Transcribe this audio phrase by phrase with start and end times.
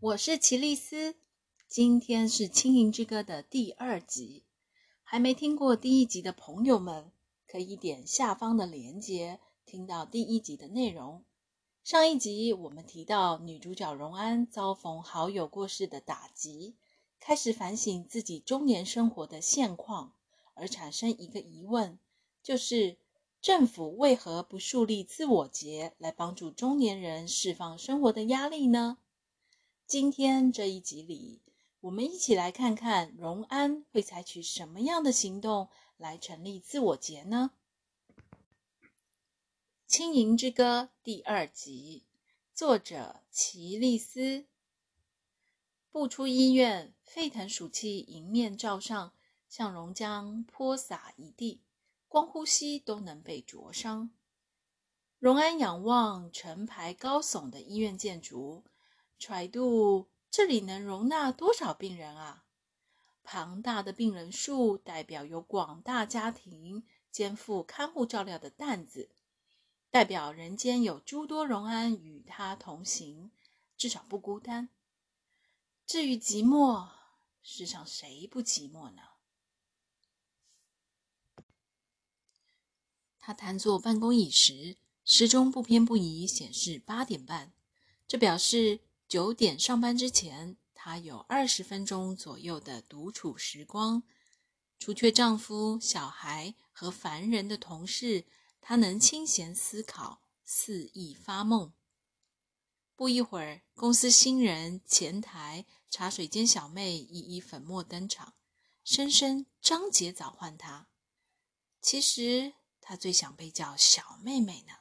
[0.00, 1.16] 我是奇丽丝，
[1.66, 4.44] 今天是《青银之歌》的第二集。
[5.02, 7.10] 还没听过第一集的朋友们，
[7.48, 11.24] 可以点下方的链接，听到第一集的内容。
[11.82, 16.76] 上一集我们提到，女主角荣安遭逢好友过世的打击，
[17.18, 20.14] 开始反省自己中年生活的现况，
[20.54, 21.98] 而产生一个疑问，
[22.40, 22.98] 就是。
[23.40, 28.98] 政府为何不树立自我节来帮助中年人释放生活的压力呢？
[29.88, 31.40] 今天这一集里，
[31.80, 37.52] 我们一起来看看荣安会采取什么样的行动来成立自我节呢？
[39.86, 42.04] 《轻盈之歌》第二集，
[42.52, 44.44] 作者奇丽丝。
[45.90, 49.14] 不出医院，沸腾暑气迎面照上，
[49.48, 51.62] 像熔浆泼洒一地。
[52.08, 54.10] 光呼吸都能被灼伤。
[55.18, 58.64] 荣安仰望成排高耸的医院建筑，
[59.18, 62.44] 揣度这里能容纳多少病人啊？
[63.22, 69.10] 庞大的病人数代表有广大家庭肩负看护照料的担子，
[69.90, 73.30] 代表人间有诸多荣安与他同行，
[73.76, 74.70] 至少不孤单。
[75.84, 76.88] 至于寂寞，
[77.42, 79.02] 世上谁不寂寞呢？
[83.18, 87.52] 他瘫坐办公椅时，时钟不偏不倚显示八点半，
[88.06, 94.02] 这表示九点上班之前，她有二十分钟左右的独处时光。
[94.78, 98.26] 除却丈夫、小孩和烦人的同事，
[98.60, 101.72] 她能清闲思考，肆意发梦。
[102.94, 108.34] 不一会儿，公司新人、前台、茶水间小妹一一粉墨登场，
[108.84, 110.88] 深深张节早唤她。
[111.80, 112.54] 其实。
[112.80, 114.72] 她最想被叫小妹妹呢。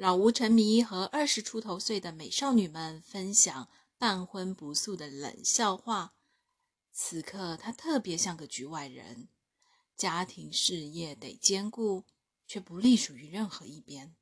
[0.00, 6.14] 老吴沉迷和二十出头岁的美少女们分享半荤不素的冷笑话。
[6.90, 9.28] 此刻他特别像个局外人，
[9.94, 12.06] 家庭事业得兼顾，
[12.46, 14.16] 却不隶属于任何一边。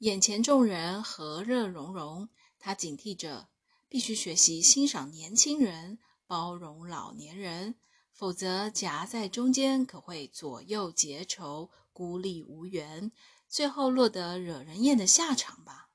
[0.00, 2.28] 眼前众人和乐融融，
[2.58, 3.48] 他警惕着，
[3.88, 7.76] 必须学习欣赏年轻人，包容老年人。
[8.12, 13.10] 否则，夹在中间可会左右结仇、孤立无援，
[13.48, 15.88] 最后落得惹人厌的下场吧。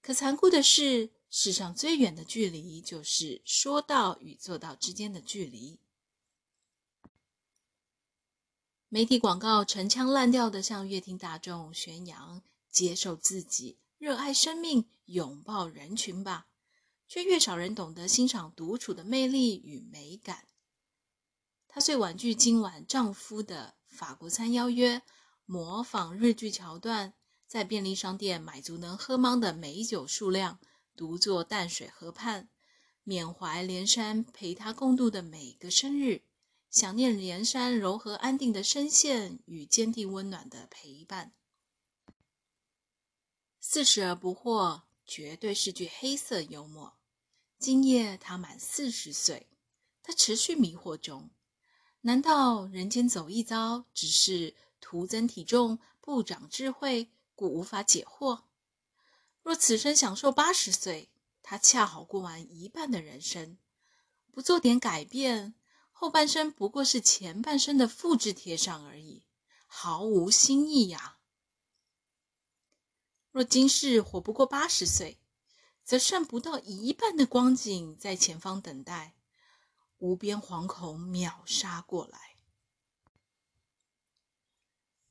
[0.00, 5.78] 可残酷的是，世上最远的距离，就是说到与做到之间的距离。
[8.88, 16.48] 媒体广告陈腔滥调地向乐听大众宣扬：接受自己，热爱生命，拥抱人群吧，
[17.06, 20.46] 却越少人懂得欣赏独处的魅力与美感。
[21.74, 25.00] 她遂婉拒今晚丈夫的法国餐邀约，
[25.46, 27.14] 模仿日剧桥段，
[27.46, 30.60] 在便利商店买足能喝芒的美酒数量，
[30.94, 32.50] 独坐淡水河畔，
[33.04, 36.24] 缅怀连山陪她共度的每个生日，
[36.68, 41.32] 想念连山柔和安定的声线与坚定温暖的陪伴。
[43.58, 46.98] 四十而不惑，绝对是句黑色幽默。
[47.58, 49.48] 今夜她满四十岁，
[50.02, 51.30] 她持续迷惑中。
[52.02, 58.42] 难道人间走一遭，只是徒增体重，不长智慧，故无法解惑？
[59.42, 61.10] 若此生享受八十岁，
[61.42, 63.56] 他恰好过完一半的人生，
[64.32, 65.54] 不做点改变，
[65.92, 69.24] 后半生不过是前半生的复制贴上而已，
[69.66, 71.18] 毫无新意呀。
[73.30, 75.20] 若今世活不过八十岁，
[75.84, 79.14] 则剩不到一半的光景在前方等待。
[80.02, 82.34] 无边惶恐秒杀过来，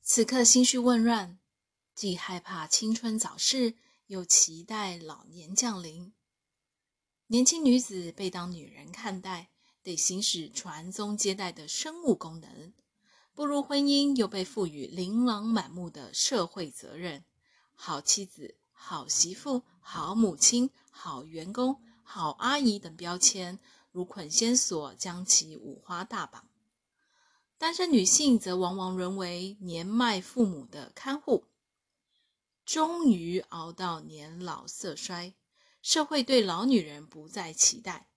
[0.02, 1.38] 此刻心绪紊乱，
[1.94, 3.74] 既害怕青春早逝，
[4.08, 6.12] 又期待老年降临。
[7.28, 9.48] 年轻女子被当女人看待，
[9.82, 12.74] 得行使传宗接代的生物功能；
[13.32, 17.24] 步入婚姻，又被赋予琳琅满目的社会责任：
[17.72, 23.58] 好妻子、好媳妇、好母亲、好员工、好阿姨等标签。
[23.92, 26.48] 如捆仙索，将其五花大绑。
[27.56, 31.46] 单身女性则往往沦为年迈父母的看护。
[32.64, 35.34] 终于熬到年老色衰，
[35.82, 38.08] 社会对老女人不再期待，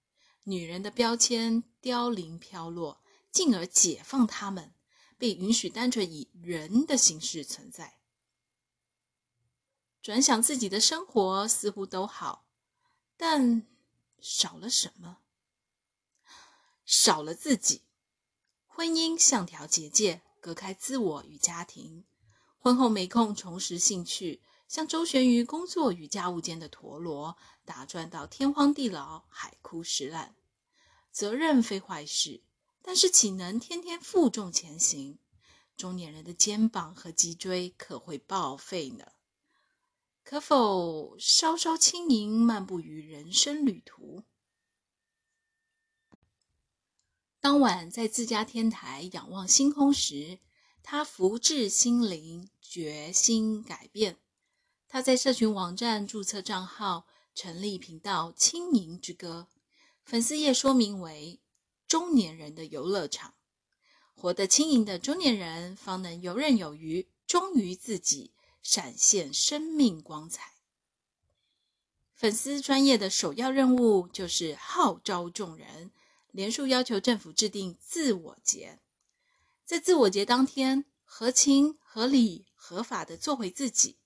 [0.43, 4.73] 女人的标签凋零飘落，进而解放她们，
[5.17, 7.99] 被允许单纯以人的形式存在。
[10.01, 12.47] 转想自己的生活似乎都好，
[13.17, 13.67] 但
[14.19, 15.17] 少了什么？
[16.85, 17.81] 少了自己，
[18.67, 22.05] 婚姻像条结界，隔开自我与家庭。
[22.59, 30.35] 婚后没空重拾兴趣，像周旋于工作与家务间的陀螺，打转到天荒地老、海枯石烂。
[31.11, 32.43] 责任非坏事，
[32.81, 35.17] 但是岂能天天负重前行？
[35.75, 39.05] 中年人的肩膀和脊椎可会报废呢？
[40.23, 44.23] 可否稍稍轻盈，漫步于人生旅途？
[47.45, 50.39] 当晚在自家天台仰望星空时，
[50.81, 54.17] 他福至心灵，决心改变。
[54.87, 57.05] 他在社群网站注册账号，
[57.35, 59.47] 成立频道“轻盈之歌”，
[60.03, 61.39] 粉丝页说明为
[61.87, 63.35] “中年人的游乐场”。
[64.17, 68.33] 活得轻盈的中年人，方能游刃有余，忠于自己，
[68.63, 70.55] 闪现生命光彩。
[72.15, 75.91] 粉丝专业的首要任务就是号召众人，
[76.35, 78.79] 连署要求政府制定自我节，
[79.63, 83.97] 在自我节当天，合情、合理、合法的做回自己，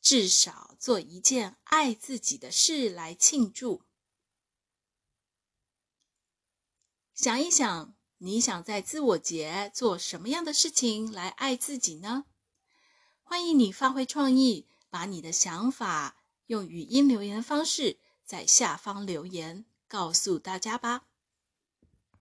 [0.00, 3.82] 至少做一件爱自己的事来庆祝。
[7.14, 7.94] 想一想。
[8.22, 12.26] 你想在自我节做什么样的事情来爱自己呢？
[13.22, 21.09] 欢迎你发挥创意，把你的想法用语音留言的方式在下方留言，告诉大家吧。